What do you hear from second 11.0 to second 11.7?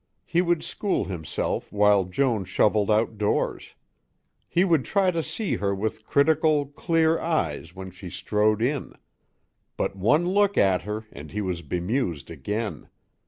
and he was